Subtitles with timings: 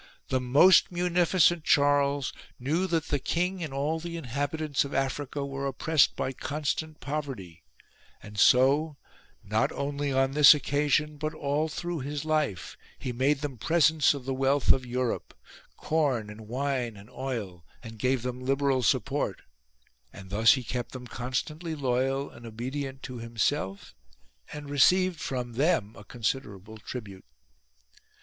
[0.29, 5.67] The most munificent Charles knew that the king and all the inhabitants of Africa were
[5.67, 7.61] oppressed by constant poverty;
[8.23, 8.97] and so,
[9.43, 14.25] not only on this occasion but all through his life, he made them presents of
[14.25, 15.35] the wealth of Europe,
[15.77, 19.43] corn and wine and oil, and gave them liberal support;
[20.11, 23.93] and thus he kept them constantly loyal and obedient to himself,
[24.51, 27.25] and received from them a considerable tribute.